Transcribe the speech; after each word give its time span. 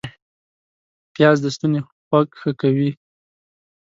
پیاز 1.13 1.37
د 1.41 1.45
ستوني 1.55 1.79
خوږ 2.07 2.27
ښه 2.39 2.51
کوي 2.61 2.89